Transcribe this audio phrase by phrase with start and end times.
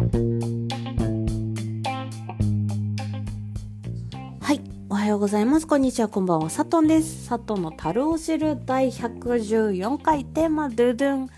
[0.00, 0.06] は
[4.54, 4.60] い。
[4.88, 5.66] おはようございます。
[5.66, 6.08] こんにちは。
[6.08, 6.48] こんばんは。
[6.48, 7.26] さとんです。
[7.26, 11.28] さとんの樽を知る第114回テーマ、ドゥドゥン。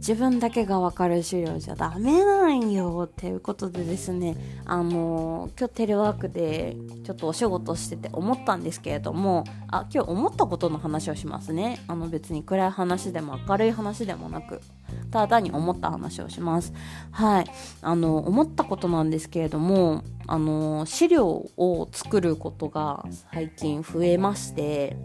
[0.00, 3.06] 自分だけがわかる資料じゃダメなんよ。
[3.06, 6.74] っていうことでですね、あの今日テレワークで
[7.04, 11.84] ちょっとお仕事してて思ったんですけれども、あ、今日思ったことの話をしますね。
[11.86, 14.62] あの別に暗い話でも明るい話でもなく、
[15.10, 16.72] ただに思った話をします。
[17.10, 17.44] はい。
[17.82, 24.96] あの、思ったことなんですけれども、あの、資料を作ることが最近増えまして、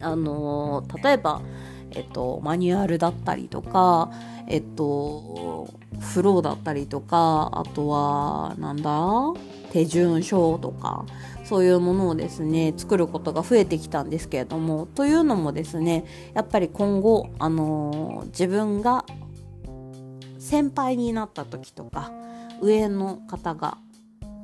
[0.00, 1.40] あの、例えば、
[1.92, 4.10] えっと、マニュアルだったりとか、
[4.46, 5.68] えっと、
[6.00, 9.00] フローだったりとか、あとは、なんだ
[9.72, 11.04] 手順書とか、
[11.44, 19.04] そういうものをですね、作ることが増えてきたんですけれども、というのもですね、やっぱり今後、あの自分が
[20.38, 22.10] 先輩になった時とか、
[22.60, 23.78] 上の方が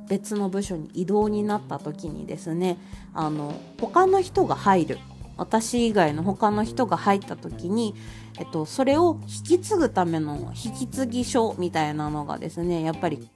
[0.07, 2.77] 別の部署に異動になった時にですね、
[3.13, 4.99] あの、他の人が入る。
[5.37, 7.95] 私以外の他の人が入った時に、
[8.39, 13.27] えっと、それを引き継ぐための引き継ぎ書みたいなのがですね、やっぱり、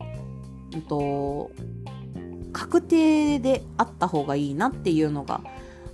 [0.73, 1.51] うんと、
[2.51, 5.41] 確定であった方がいいなっていうのが、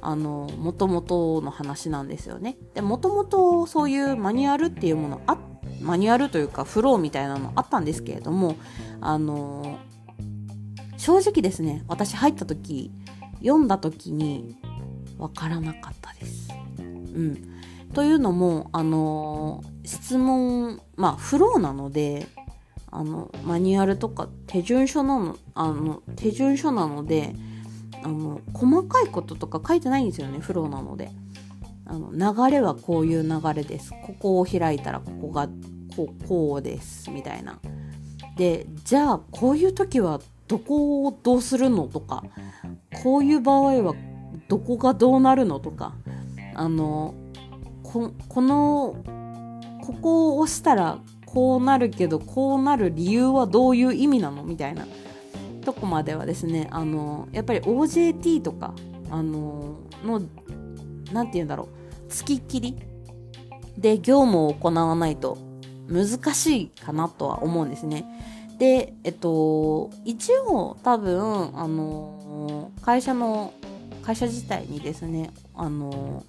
[0.02, 2.58] あの、もともとの話なんですよね。
[2.76, 5.38] で、もともとそういうマニュアルっていうものあ、
[5.82, 8.56] マニュアルというかフローみたいなのあったんですけれども、
[9.02, 9.80] あの、
[10.98, 12.92] 正直ですね、私入った時、
[13.40, 14.56] 読んだ時に
[15.18, 16.50] わからなかったです。
[16.80, 17.56] うん。
[17.94, 22.28] というのも、あの質問、まあ、フローなので、
[22.92, 27.36] あの、マニュアルとか手順書なの、あの、手順書なので、
[28.04, 31.12] あの、細かいこととか書いてないんですよね、フローなので。
[31.86, 33.92] あの、流れはこういう流れです。
[33.92, 35.48] ここを開いたらここが
[35.96, 37.60] こう、こうです、みたいな。
[38.38, 42.24] で、じゃあ、こういう時はどこをどうするのとか、
[43.04, 43.94] こういう場合は
[44.48, 45.96] どこがどうなるのとか、
[46.54, 47.14] あの、
[47.84, 49.04] ここの、
[49.82, 54.86] ここを押したらこうなるけど、こうなる理由はどういう意味なのみたいな
[55.64, 58.74] とこまではですね、あの、やっぱり OJT とか、
[59.10, 60.22] あの、の、
[61.12, 61.70] なんて言うんだろ
[62.08, 62.78] う、付きっきり
[63.78, 65.38] で業務を行わないと
[65.90, 68.06] 難しいかなとは思うんですね。
[68.58, 73.54] で、えっと、一応多分、あの、会社の、
[74.06, 76.24] 会社自体にですね、あの、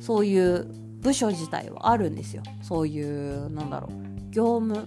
[0.00, 0.66] そういう
[1.00, 2.42] 部署自体はあるんですよ。
[2.60, 4.86] そういう、なんだろう、業務、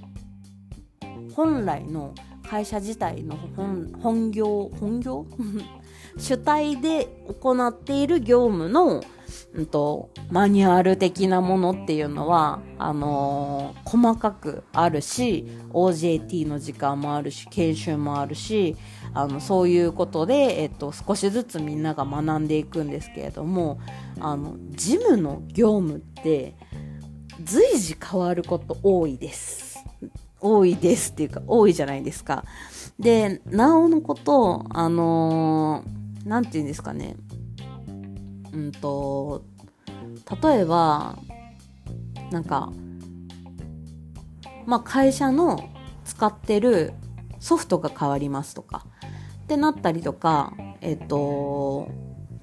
[1.34, 2.13] 本来の
[2.47, 5.25] 会社自体の本本業、本業？
[6.18, 7.07] 主体で
[7.41, 9.01] 行っている業務の、
[9.54, 18.76] うんと、マニュアル的なものっていうのは、あのー細かくあるし、OJT の時間もあるし、研修もあるし、
[19.16, 23.80] あの、そういうことで、えっと、少しずつみんなが学んでいくんですけれども、
[24.20, 26.56] あの、事務の業務って、
[27.44, 29.84] 随時変わること多いです。
[30.40, 32.46] 多いですっていうか、多いじゃないですか。
[33.00, 37.16] で、なおのこと、あのーなんて言うんですかね。
[38.54, 39.44] うんと、
[40.42, 41.18] 例えば、
[42.32, 42.72] なんか、
[44.66, 45.70] まあ、会社の
[46.06, 46.94] 使ってる
[47.40, 48.86] ソフトが変わりますとか、
[49.44, 51.90] ってなったりとか、えっと、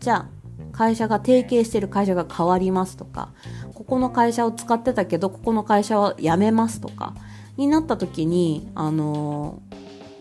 [0.00, 0.28] じゃあ、
[0.72, 3.32] 会社が提携してる会社が変わりますとか、
[3.74, 7.14] ここの会社を使ってたけど、ここの会社は辞めますとか、
[7.56, 9.62] になった時に、あの、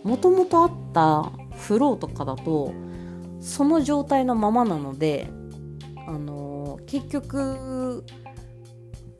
[0.03, 2.71] もともとあったフローとかだと、
[3.41, 5.29] その状態のままなので、
[6.07, 8.03] あの、結局、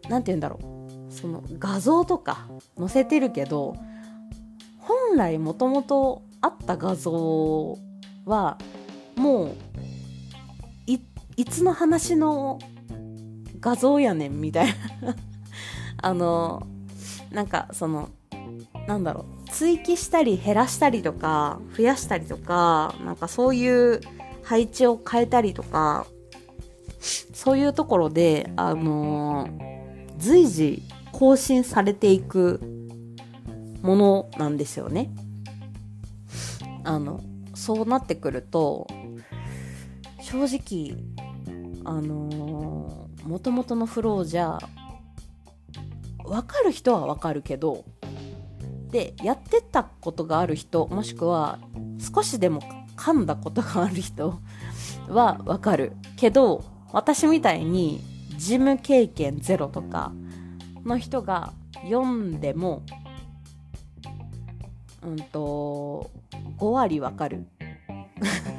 [0.10, 0.86] なんて言うんだろう。
[1.16, 2.48] その画像とか
[2.78, 3.76] 載せてるけど、
[4.80, 7.78] 本来もともとあった画像
[8.26, 8.58] は、
[9.16, 9.56] もう、
[10.86, 11.00] い、
[11.38, 12.60] いつの話の
[13.62, 14.68] 画像やねんみたい
[15.02, 15.16] な。
[16.02, 16.68] あの、
[17.32, 18.10] なんかその、
[18.88, 24.02] なんだろう、追記したり減らしたりとか、増やしたりとか、なんかそういう
[24.44, 26.06] 配置を変えたりとか、
[27.06, 29.48] そういうところで、あの
[30.18, 32.60] 随時更新されていく
[33.82, 35.12] ものなんですよね。
[36.84, 37.22] あの、
[37.54, 38.88] そうなってくると、
[40.22, 40.98] 正直、
[41.84, 44.60] あのー、元々のフローじゃ、
[46.24, 47.86] わかる人はわかるけど、
[48.90, 51.60] で、やってたことがある人、もしくは、
[52.00, 52.62] 少しでも
[52.96, 54.40] 噛んだことがある人
[55.08, 55.94] はわかる。
[56.18, 58.00] けど、私みたいに、
[58.38, 60.14] 事務経験ゼロとか
[60.86, 61.52] の人が
[61.84, 62.84] 読んでも、
[65.04, 66.10] うんと、
[66.58, 67.48] 5割わかる。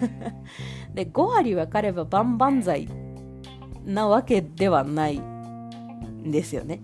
[0.92, 2.90] で、5割わかれば万々歳
[3.86, 6.82] なわけではないんですよね。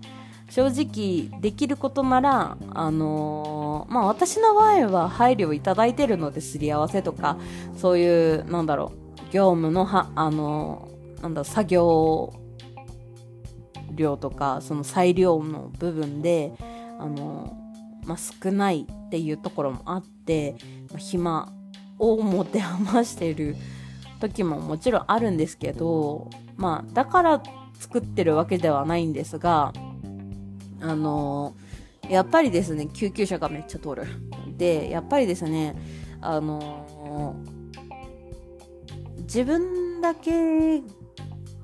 [0.49, 7.37] 正直できることなら、あのー、まあ私の場合は配慮をいただいてるのですり合わせとか、
[7.77, 10.89] そういう、なんだろう、業務のは、あの、
[11.23, 12.35] なんだ作業
[13.93, 16.53] 量とか、その裁量の部分で、
[16.99, 17.57] あの、
[18.05, 20.57] まあ少ないっていうところもあって、
[20.91, 21.53] まあ、暇
[21.99, 23.57] を持て余してる
[24.21, 27.43] 時ももちろんあるんですけど、まあだから
[27.75, 29.73] 作ってるわけではないんですが、
[30.81, 31.55] あの、
[32.09, 34.05] やっぱりですね、救急車がめっちゃ通る。
[34.57, 35.77] で、やっぱりですね、
[36.21, 37.37] あの、
[39.21, 40.83] 自分だけ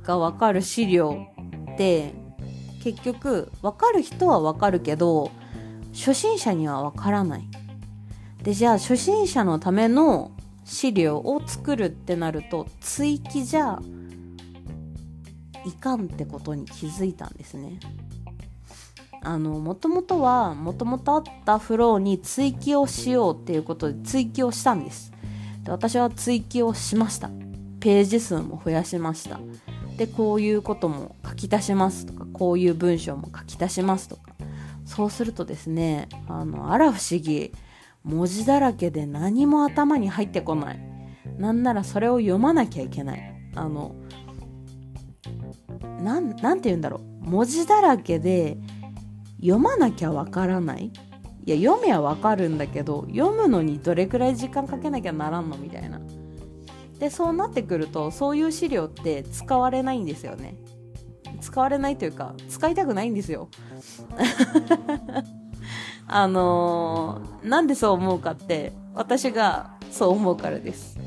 [0.08, 1.26] がわかる資料
[1.74, 2.14] って、
[2.82, 5.30] 結局、わかる人はわかるけど、
[5.92, 7.44] 初心者にはわからない。
[8.42, 10.30] で、じゃあ初心者のための
[10.64, 13.78] 資料を作るってなると、追記じゃ
[15.66, 17.78] いかんってことに気づいたんですね。
[19.22, 25.12] あの、もともとは、もともとあったフローに追記をしようっていうことで追記をしたんです。
[25.64, 27.28] で私は追記をしました。
[27.80, 29.38] ページ数も増やしました。
[29.98, 34.32] で、こういうことも書き足しますとか、こういう文章も書き足しますとか。
[34.86, 37.52] そうするとですね、あの、あら不思議、
[38.04, 40.80] 文字だらけで何も頭に入ってこない。
[41.36, 43.34] なんならそれを読まなきゃいけない。
[43.54, 43.94] あの、
[46.00, 47.28] なん、なんて言うんだろう。
[47.28, 48.56] 文字だらけで、
[49.40, 50.92] 読まなきゃわからない
[51.44, 56.00] いや読めはわかるんだけど読むのにどれくらい時間かけなきゃならんのみたいな
[56.98, 60.56] でそうなってくるとそういう資料って使われないんですよね。
[61.40, 63.48] 使われないというか使いたくないんですよ。
[66.10, 70.98] あのー、なんでそう思うかって私がそう思うからです。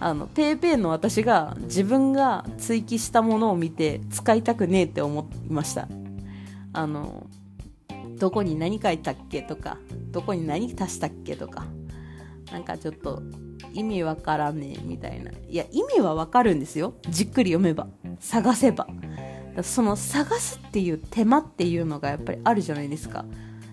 [0.00, 5.88] あの PayPay の私が自分が追記したものを見て使いたくねえって思いました。
[6.72, 7.26] あの
[8.18, 9.78] どこに何書いたっけとか、
[10.10, 11.64] どこに何足したっけとか、
[12.52, 13.22] なんかちょっと
[13.74, 15.30] 意味わからねえみたいな。
[15.30, 16.94] いや、意味はわかるんですよ。
[17.08, 17.88] じっくり読めば。
[18.20, 18.86] 探せば。
[19.62, 23.24] その探すっていう手間っていうのがやっぱりあるじゃないですか。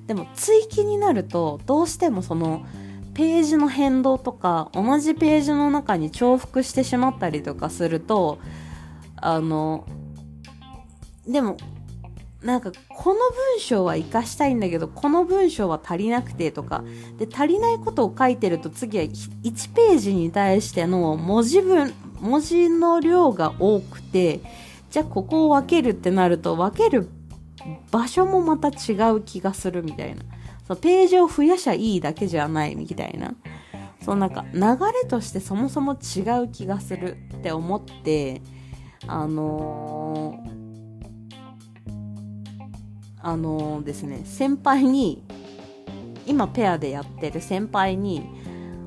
[0.07, 2.65] でも追記になると、どうしてもその、
[3.13, 8.39] ページの変動とか、同じページの中に重複してしまったりとかすると、
[9.15, 9.85] あの、
[11.27, 11.57] でも、
[12.43, 16.83] なんかこの文章は活かしたいんだけどこの文章は足りなくてとか。
[17.17, 24.41] で足りないことを書いてると次は1ページに対しての文字文文字の量が多くて
[24.89, 27.09] じゃあここを分けるってなると分ける
[27.91, 30.23] 場所もまた違う気がするみたいな。
[30.67, 33.35] そのページを増やしゃいいだけじゃないみたいな。
[34.03, 34.61] そのなんか流
[35.03, 38.41] れとしてそもそも違う気がするって思って
[39.05, 40.60] あのー
[43.23, 45.23] あのですね、先輩に、
[46.25, 48.23] 今ペアでやってる先輩に、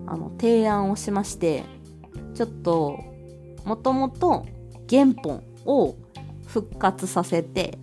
[0.07, 1.65] あの、提案をしまして、
[2.35, 2.99] ちょっと、
[3.65, 4.47] もともと
[4.91, 5.97] 原本を
[6.47, 7.79] 復活させて、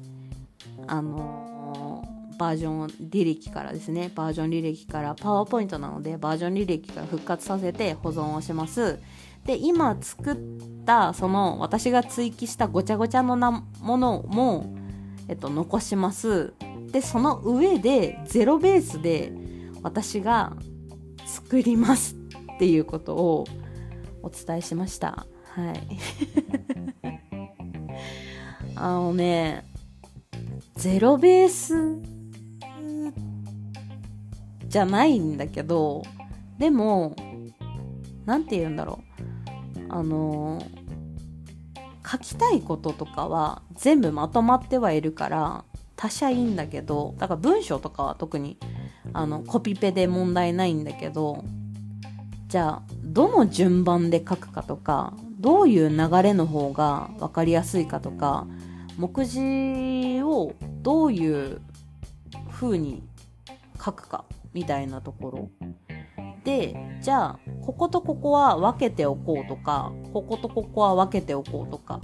[0.87, 8.99] あのー、バージョン履歴からですね、バージョン履歴から、パワーポイントなので、バージョン履歴から復活させて保存をします。
[9.45, 10.37] で、今作っ
[10.85, 14.73] た、その、私が追記したごちゃごちゃのなものも、
[15.31, 16.53] えっと、残します。
[16.91, 19.31] で、その上で、ゼロベースで
[19.81, 20.51] 私が
[21.25, 22.17] 作ります
[22.55, 23.47] っていうことを
[24.23, 25.25] お伝えしました。
[25.55, 25.97] はい。
[28.75, 29.63] あのね、
[30.75, 31.97] ゼロベース
[34.67, 36.03] じゃないんだけど、
[36.59, 37.15] でも、
[38.25, 39.85] なんて言うんだろう。
[39.87, 40.61] あの
[42.11, 45.63] 書きたいこととかは全部まとまってはいるから
[45.95, 48.57] 他社いいんだけどだから文章とかは特に
[49.13, 51.45] あのコピペで問題ないんだけど
[52.47, 58.45] じゃあどの順番で書くかとかどういう流れの方が分かりやすいかとか
[58.97, 61.61] 目次をどういう
[62.51, 63.03] 風に
[63.83, 65.49] 書くかみたいなところ。
[66.43, 72.01] でじゃあこことここは分けておこうとかこことここは分けておこうとか。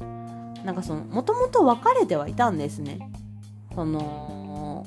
[0.67, 3.10] なんかそのもともと分かれてはいたんですね。
[3.74, 4.86] その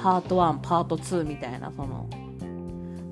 [0.00, 2.08] パート1パート2みたいなその。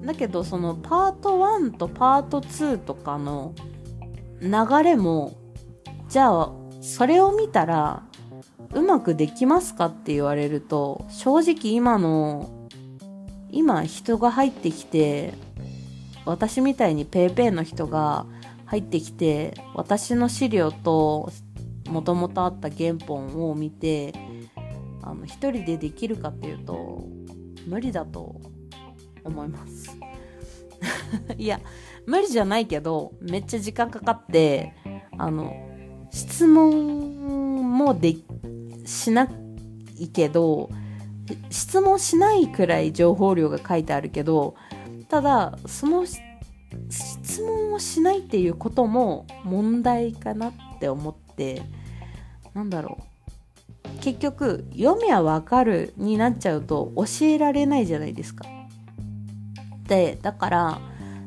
[0.05, 3.55] だけどそのパート1とパート2とかの
[4.41, 4.51] 流
[4.85, 5.37] れも
[6.09, 8.05] じゃあそれを見たら
[8.73, 12.60] うまくできますかって言われると正直今の
[13.53, 15.35] 今人が入ってきて
[16.25, 18.27] 私みたいに PayPay の人が
[18.67, 21.33] 入ってきて私の資料と
[21.89, 24.15] もともとあった原本を見て
[25.03, 27.05] あの一人でできるかっていうと
[27.67, 28.41] 無理だと
[29.25, 29.99] 思います。
[31.37, 31.61] いや
[32.07, 34.75] 無理じゃないけどめっちゃ時間かかって
[35.19, 35.53] あの
[36.11, 38.17] 質問もで
[38.87, 39.29] しな
[39.99, 40.71] いけど
[41.51, 44.55] 質問しないくらい情報量が書いてあるけど
[45.09, 46.05] ただその
[46.89, 51.63] 質問をしないっていうことも問題かなって思って
[52.55, 58.47] なんだろう結局読みはわかるになっちゃうと教えられないじゃないですか。
[59.87, 60.81] でだから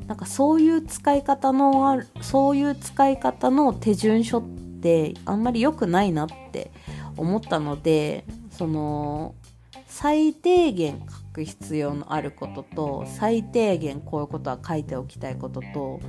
[0.08, 4.44] なんかそういう使い方のそういう使い方の手順書っ
[4.82, 6.72] てあんまり良くないなって
[7.18, 9.36] 思ったのでその
[9.96, 16.00] 最低限書く必要のあることと最低限こういうことは書いておきたいことと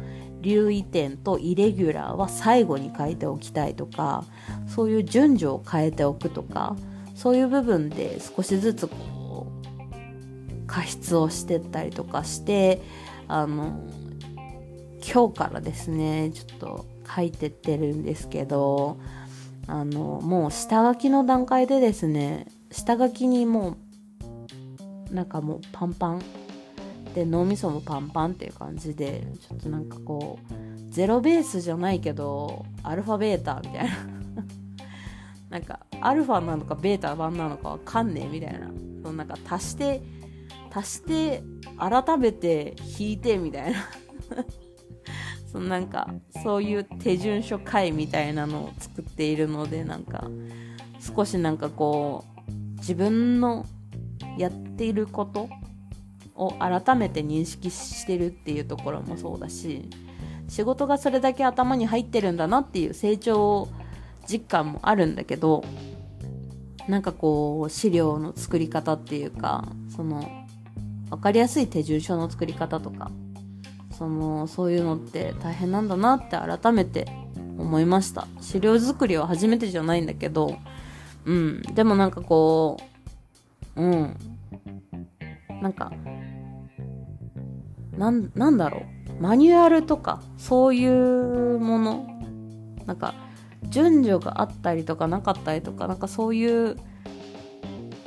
[0.41, 4.25] 留意点とイレギュラーは最後に書いておきたいとか
[4.67, 6.77] そういう順序を変えておくとか
[7.15, 12.81] そういう部分で少しずつこう過失をしてったりとかして
[13.29, 13.79] あの
[15.07, 18.97] 今日からですねちょっと書いてってるんですけど
[19.67, 23.77] あのもう下書きの段階でですね下書きにも
[25.11, 26.23] うなんかもうパンパン
[27.15, 33.91] で脳みそもパンパンっていう感じでちょっとなんかこうゼロベースじゃないけどアルファベータみたいな。
[35.51, 38.69] なんかアルファなのかベータ版なのかわかんねえみたいな。
[39.05, 40.03] そのなんか足して
[40.73, 41.45] 足して
[41.79, 43.79] 改めて引いてみたいな。
[45.47, 46.13] そのなんか
[46.43, 50.29] そういう手順書会みたいなのを作っているのでなんか
[50.99, 52.34] 少しなんかこう
[52.79, 53.67] 自分の
[54.39, 55.49] やっていること
[56.35, 59.89] を改めて認識してるっていうところもそうだし
[60.49, 63.69] 仕事がそれだけ頭に入ってるんだなっていう成長
[64.29, 65.65] 実感もあるんだけど
[66.89, 70.29] なんかこう資料の作り方っていうかその
[71.11, 73.11] 分かりやすい手順書の作り方とか
[73.97, 77.07] そのそういうのって大変なんだなって改めて
[77.57, 78.27] 思いました。
[78.41, 80.59] 資料作りは初めてじゃないんだけど
[81.25, 81.63] うん。
[81.75, 82.77] でもなんかこ
[83.77, 84.17] ううん。
[85.63, 85.93] なんか
[87.97, 88.83] なんなんだろ
[89.19, 89.23] う。
[89.23, 92.07] マニュアルとかそういうもの。
[92.87, 93.15] なんか
[93.69, 96.77] 順序があったりとかなかったりとかなんかそういう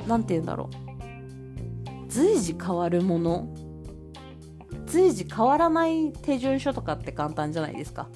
[0.06, 2.08] なんて言うんだろう。
[2.08, 3.54] 随時変わるもの。
[4.86, 8.08] 随時変わらない手順書とかって簡単じゃないですか。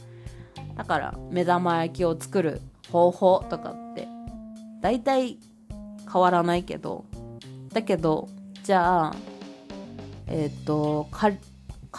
[0.76, 3.74] だから目玉焼きを作る方法とか
[4.82, 5.38] 大体
[6.12, 7.06] 変わらないけど
[7.72, 8.28] だけど
[8.62, 9.16] じゃあ
[10.26, 11.30] えっ、ー、とカ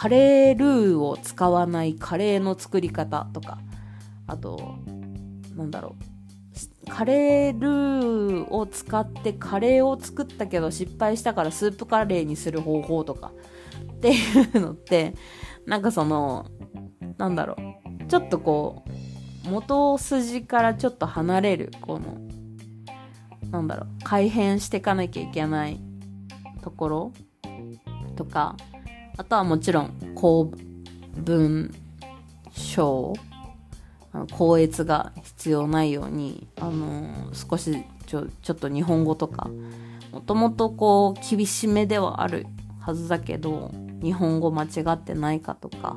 [0.08, 3.58] レールーを使わないカレーの作り方とか
[4.26, 4.78] あと
[5.56, 5.96] なんだろ
[6.86, 13.32] うカレールーを使ってカレーを作ったけど失敗したからスープカレーにする方法とか
[13.94, 15.14] っていうのって
[15.66, 16.46] なんかその
[17.16, 17.56] なんだろ
[18.00, 18.84] うちょっとこ
[19.46, 22.18] う元筋からちょっと離れるこの
[23.54, 25.80] なんだろう改変していかなきゃいけない
[26.60, 27.12] ところ
[28.16, 28.56] とか
[29.16, 30.50] あとはもちろん公
[31.16, 31.72] 文
[32.50, 33.12] 書
[34.32, 39.48] 校閲が必要ないように、あのー、少しちょちょっと日本語とか
[40.10, 42.46] もともとこう厳しめではある
[42.80, 43.70] はずだけど
[44.02, 45.96] 日本語間違ってないかとか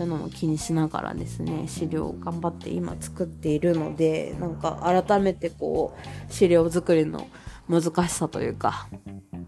[0.00, 7.28] そういうのも気にしながらですね資料を頑張って今作っているのでなんか改めてこう資料作りの
[7.68, 8.88] 難しさというか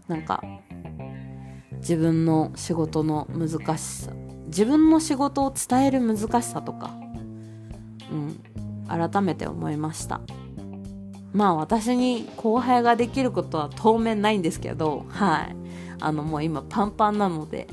[0.07, 0.43] なんか
[1.77, 4.11] 自分の仕事の難しさ
[4.45, 6.91] 自分の仕事を伝える難しさとか
[8.11, 8.39] うん
[8.87, 10.21] 改めて思いました。
[11.31, 15.55] まあ私に後輩ができることは当面ないんですけどはい。
[15.99, 17.67] あのもう今パンパンなので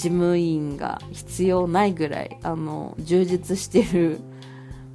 [0.00, 4.18] 事務員が必要ないぐらいあの充実してる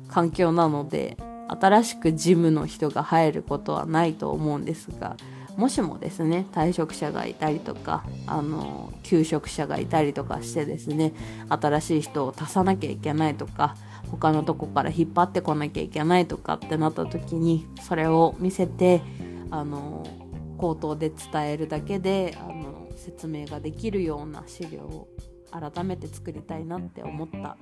[0.07, 1.15] 環境なので
[1.47, 5.15] 新しく事務の人が入ることはないと思うんですが
[5.57, 11.13] もしもですね退職者がいたりとかあの休職者がいたりとかしてですね
[11.50, 13.77] 新しい人を足さなきゃいけないとか
[14.09, 19.03] 他のとこから引っ張ってこなきゃいけないとかってなった時にそれを見せて
[19.51, 20.03] あの
[20.57, 22.64] 口頭で伝えるだけであの
[22.95, 25.07] 説明ができるような資料を
[25.51, 27.57] 改めて作りたいなって思った。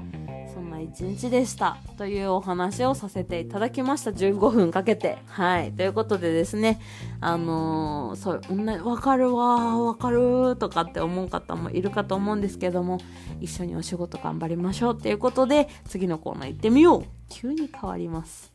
[0.54, 1.78] そんな一日でした。
[1.98, 4.12] というお話をさせていただきました。
[4.12, 5.20] 15分かけて。
[5.28, 5.72] はい。
[5.72, 6.80] ということでですね。
[7.22, 12.98] あのー、そうわかるわわかるとかって思う方もいるかと思うんですけども
[13.40, 17.04] 一緒にお仕事頑張りましょうっていうことで次のコーナー行ってみよう。
[17.30, 18.52] 急に変わります。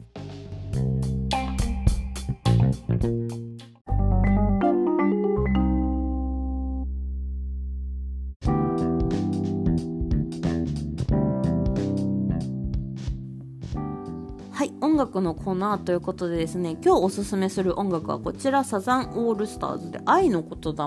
[14.81, 20.87] 音楽のコーナーということでですね、今日おすすめする音楽はこちら、サザンオールスターズで愛の言霊。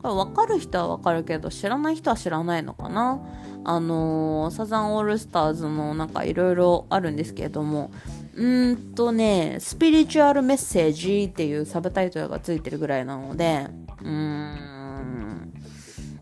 [0.00, 3.20] これ分かる人は分かるけど、知らない人は知らないのかな？
[3.64, 7.90] あのー、サザンオールスターズのなんかいろいろあるんですけれども、
[8.34, 13.66] うんとね、スピリチュアルメッセージっていうサブタイトルがついてるぐらいなので、
[14.02, 15.52] うーん、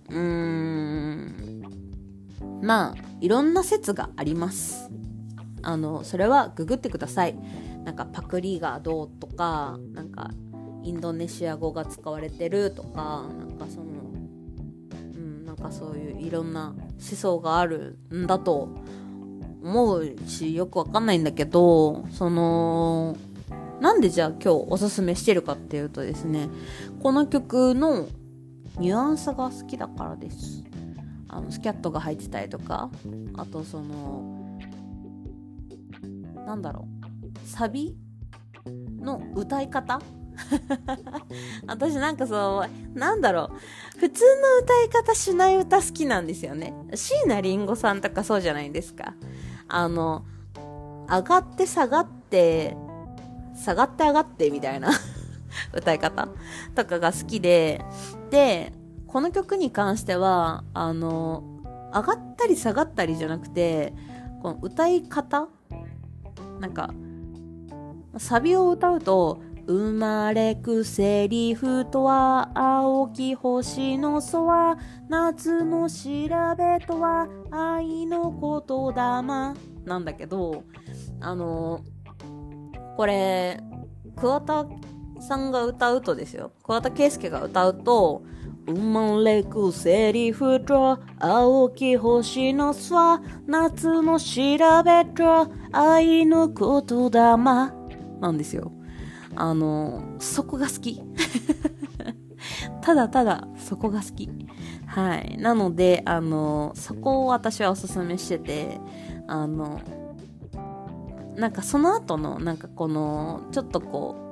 [0.09, 1.63] うーん、
[2.63, 4.91] まあ、いろんな説があります。
[5.67, 7.37] あのそれはググってください。
[7.85, 10.31] なんかパクリがどうとかなんか
[10.85, 13.87] インドネシア語が使われてるとかなんかその
[15.15, 18.69] うんなんかそういういろんな思想があるんだと
[19.63, 23.17] 思うしよくわかんないんだけどその
[23.81, 26.49] なんでじゃあ今日おすすめしてるかっていうとですね
[27.03, 28.07] この曲の
[28.79, 30.63] ニュアンスが好きだからです。
[31.29, 32.89] あのスキャットが入ってたりとか
[33.37, 34.36] あとその
[36.47, 36.87] なんだろ
[37.45, 37.49] う。
[37.49, 37.97] サビ
[39.01, 40.01] の歌い方？
[41.67, 43.51] 私なんかそうなんだろ
[43.97, 43.99] う。
[43.99, 46.73] 普通の歌い方しない歌好きなんですよね。
[46.95, 49.15] 椎名林檎さんとかそうじゃないですか。
[49.69, 50.25] あの
[51.09, 52.77] 上がって下がって
[53.57, 54.91] 下がって上がってみたいな
[55.75, 56.29] 歌い方？
[56.77, 57.85] とかが好きで。
[58.31, 58.73] で
[59.09, 61.43] この曲に関してはあの
[61.95, 63.95] 上がったり下がったりじゃなくて
[64.43, 65.49] この歌い方
[66.61, 66.91] なんか
[68.19, 76.07] サビを歌うと生まれくセリフとは青き星の空夏の調
[76.57, 79.55] べとは愛の言霊。
[79.85, 80.63] なんだけど
[81.21, 81.81] あの
[82.97, 83.61] これ
[84.17, 84.67] 桑田
[85.21, 86.53] さんが歌うとですよ。
[86.63, 88.23] 桑田佳祐が歌うと
[88.67, 97.37] 生まれくセリフと青き星の空夏の調べと愛の言霊
[98.21, 98.73] なんですよ。
[99.37, 101.01] あの、そこが好き。
[102.83, 104.29] ただただそこが好き。
[104.87, 105.37] はい。
[105.39, 108.81] なので、あの、そこを私はおすすめしてて、
[109.27, 109.81] あの、
[111.37, 114.26] なんかその後の、なんかこの、ちょっとこう、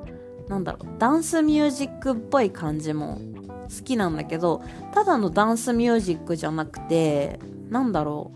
[0.49, 3.19] なんだろう、ダンスミュージックっぽい感じも
[3.65, 8.33] 好きなんだけどただのダンスミュージックじゃなくてなんだろ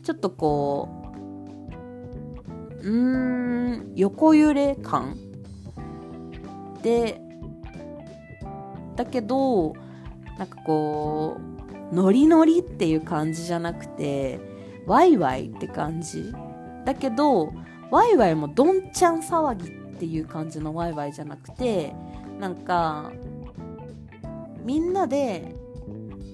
[0.00, 0.88] うちょっとこ
[2.82, 5.16] ううーん横揺れ感？
[6.82, 7.20] で
[8.96, 9.74] だけど
[10.38, 11.38] なんかこ
[11.92, 14.40] うノリノリっていう感じじゃなくて
[14.86, 16.34] ワイワイって感じ？
[16.84, 17.52] だけど
[17.90, 19.70] ワイワイもどんちゃん騒ぎ
[20.04, 21.94] っていう感じのワイワイじゃなくて
[22.38, 23.10] なんか
[24.62, 25.54] みんなで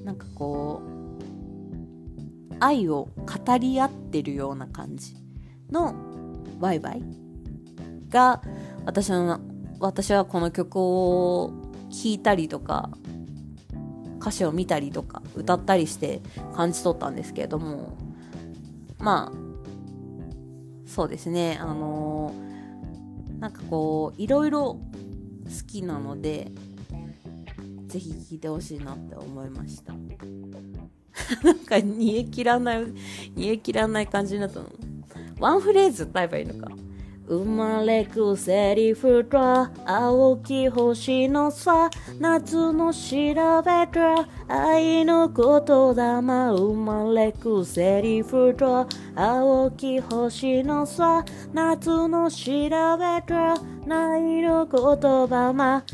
[0.04, 5.14] なんかこう愛を語り合ってるような感じ
[5.70, 5.94] の
[6.58, 7.02] ワイワイ
[8.08, 8.42] が
[8.86, 9.40] 私の
[9.78, 11.52] 私はこの曲を
[11.90, 12.90] 聴いたりとか
[14.20, 16.20] 歌詞を見たりとか歌ったりして
[16.56, 17.96] 感じ取ったんですけれども
[18.98, 22.49] まあそうですねあのー、
[23.40, 24.80] なんかこういろいろ好
[25.66, 26.52] きなので
[27.86, 29.94] ぜひ聞いてほしいなって思いました。
[31.42, 32.86] なんか煮え切らない
[33.34, 34.66] 煮え切らない感じになったの。
[35.40, 36.70] ワンフレーズ歌えばいいのか。
[37.30, 39.38] 生まれくセリフと
[39.86, 41.88] 青き星のさ。
[42.18, 46.50] 夏の調べと愛の言霊。
[46.50, 51.24] 生まれくセリフと青き星のさ。
[51.52, 52.48] 夏の調
[52.98, 53.32] べと
[53.88, 55.84] 愛の言霊。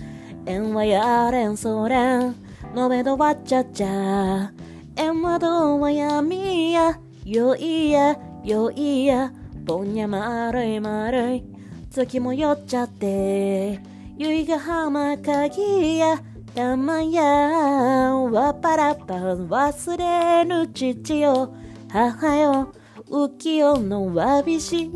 [0.47, 2.35] 縁はやれんそれん。
[2.75, 4.51] のべどわっちゃっちゃ。
[4.97, 6.99] 縁はどうは闇や。
[7.27, 9.31] よいやよいや。
[9.67, 11.45] ぼんや丸い丸い。
[11.91, 13.81] 月も酔っちゃって。
[14.17, 16.23] ゆいが浜鍵や
[16.55, 21.53] 山やわっぱらっぱ忘れぬ父よ。
[21.91, 22.73] 母よ。
[23.11, 24.89] 浮世のわびし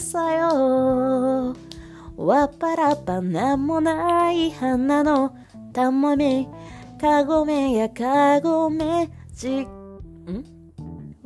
[0.00, 1.54] さよ。
[2.16, 5.32] わっぱらっぱなんもない花の。
[5.72, 6.48] たまみ
[7.00, 9.08] かごめやかごめ。
[9.32, 10.57] じん？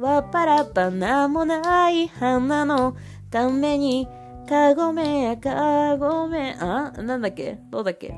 [0.02, 2.96] わっぱらぱなもない花の
[3.30, 4.08] ために
[4.48, 7.60] かごめやかごめあなんだっけ？
[7.70, 8.12] どうだっけ？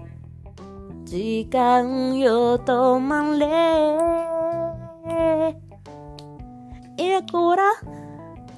[1.04, 3.46] 時間よ止まれ。
[6.96, 7.64] いやこら。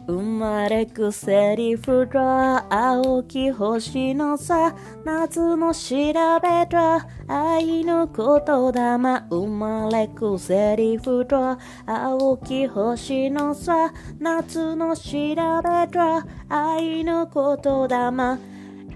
[0.08, 4.72] 生まれくセリフだ青き星のさ
[5.04, 5.96] 夏の調
[6.40, 8.24] べだ愛の言
[8.72, 9.26] 霊。
[9.28, 18.38] 生まれくセリフだ青き星のさ夏の調べだ愛の言霊。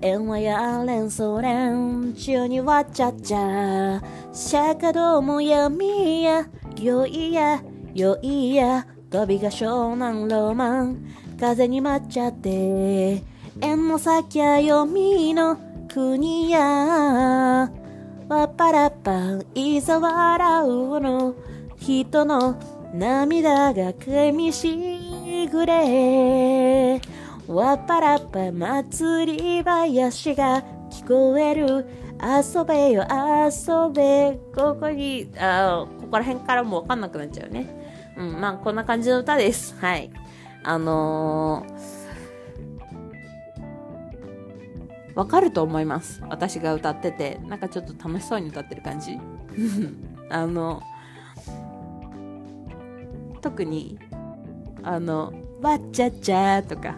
[0.02, 4.00] 縁はやれんそれん中にわちゃっちゃ。
[4.32, 6.46] 釈迦ども闇や
[6.80, 7.60] よいや
[7.94, 8.86] よいや。
[9.10, 11.04] 飛びが湘南ロマン
[11.40, 13.20] 風に舞っちゃって
[13.60, 15.58] 縁の先や読みの
[15.92, 16.60] 国や。
[18.28, 21.34] わっぱらっぱいざ笑うの
[21.76, 22.54] 人の
[22.94, 27.00] 涙が噛みしぐれ。
[27.48, 31.84] わっぱらっぱ祭り林が聞こえる。
[32.22, 34.38] 遊べよ遊べ。
[34.54, 37.79] ここにあここら辺からもうわかんなくなっちゃうね。
[38.16, 39.76] うん、まあ、こんな感じの歌です。
[39.80, 40.10] はい。
[40.62, 46.22] あのー、わかると思います。
[46.28, 49.18] 私が歌ってて、なんかちょっと楽しそうに歌ってる感じ。
[50.28, 50.82] あの、
[53.40, 53.98] 特に、
[54.82, 56.96] あの、わっちゃっちゃとか、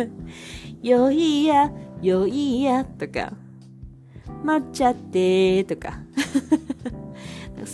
[0.82, 1.70] よいや、
[2.02, 3.32] よいやとか、
[4.42, 5.98] まっちゃってとか、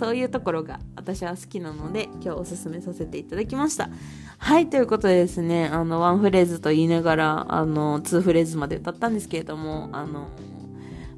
[0.01, 3.91] そういうところが私は好きなので今日おすすめさせていただきました。
[4.39, 10.29] はいということでですねあのワンフレーズと言いながらあのツーフレーズまで歌ったんですけれどもあの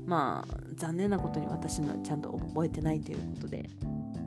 [0.05, 3.71] まあ残念なことに私のちゃんと覚えてないということで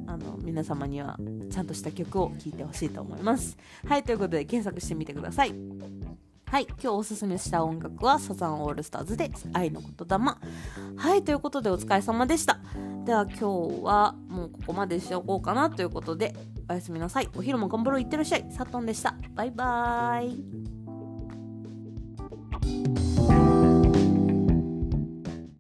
[0.08, 1.20] あの皆様には
[1.52, 3.58] ちゃんとした曲を聴いてほしいと思います。
[3.86, 5.54] はいということで検索してみてください。
[6.56, 10.18] はい、今日おすすめした音楽はサザンオールスターズで愛の言霊。
[10.96, 12.60] はい、ということでお疲れ様でした。
[13.04, 16.34] では今日はもうここまでしておこうかなということで、
[16.70, 17.28] おやすみなさい。
[17.36, 18.00] お昼も頑張ろう。
[18.00, 18.46] いってらっしゃい。
[18.52, 19.16] サトンでした。
[19.36, 20.28] バイバー
[23.32, 23.35] イ。